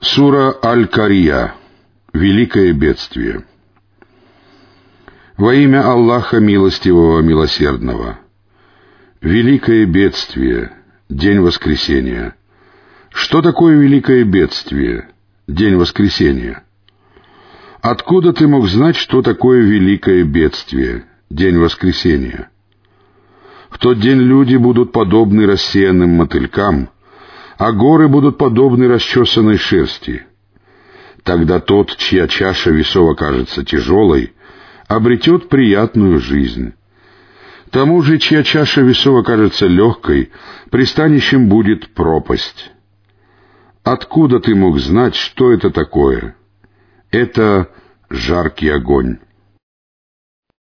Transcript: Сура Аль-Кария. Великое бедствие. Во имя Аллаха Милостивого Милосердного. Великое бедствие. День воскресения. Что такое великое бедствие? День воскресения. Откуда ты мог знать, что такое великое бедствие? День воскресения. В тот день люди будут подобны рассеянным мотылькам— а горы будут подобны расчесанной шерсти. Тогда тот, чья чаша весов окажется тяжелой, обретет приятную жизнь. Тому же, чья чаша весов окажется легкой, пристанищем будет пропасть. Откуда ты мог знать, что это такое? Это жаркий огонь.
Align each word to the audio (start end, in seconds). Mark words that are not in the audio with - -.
Сура 0.00 0.54
Аль-Кария. 0.62 1.54
Великое 2.12 2.72
бедствие. 2.72 3.44
Во 5.36 5.52
имя 5.52 5.90
Аллаха 5.90 6.38
Милостивого 6.38 7.20
Милосердного. 7.20 8.20
Великое 9.20 9.86
бедствие. 9.86 10.70
День 11.08 11.40
воскресения. 11.40 12.36
Что 13.10 13.42
такое 13.42 13.76
великое 13.76 14.22
бедствие? 14.22 15.08
День 15.48 15.74
воскресения. 15.74 16.62
Откуда 17.80 18.32
ты 18.32 18.46
мог 18.46 18.68
знать, 18.68 18.94
что 18.94 19.20
такое 19.20 19.62
великое 19.62 20.22
бедствие? 20.22 21.06
День 21.28 21.58
воскресения. 21.58 22.50
В 23.68 23.78
тот 23.78 23.98
день 23.98 24.20
люди 24.20 24.54
будут 24.54 24.92
подобны 24.92 25.44
рассеянным 25.46 26.10
мотылькам— 26.10 26.88
а 27.58 27.72
горы 27.72 28.08
будут 28.08 28.38
подобны 28.38 28.86
расчесанной 28.86 29.58
шерсти. 29.58 30.24
Тогда 31.24 31.58
тот, 31.58 31.96
чья 31.96 32.28
чаша 32.28 32.70
весов 32.70 33.10
окажется 33.10 33.64
тяжелой, 33.64 34.32
обретет 34.86 35.48
приятную 35.48 36.20
жизнь. 36.20 36.72
Тому 37.70 38.00
же, 38.02 38.18
чья 38.18 38.44
чаша 38.44 38.80
весов 38.80 39.20
окажется 39.20 39.66
легкой, 39.66 40.30
пристанищем 40.70 41.48
будет 41.48 41.92
пропасть. 41.94 42.70
Откуда 43.82 44.38
ты 44.38 44.54
мог 44.54 44.78
знать, 44.78 45.16
что 45.16 45.52
это 45.52 45.70
такое? 45.70 46.36
Это 47.10 47.68
жаркий 48.08 48.68
огонь. 48.68 49.18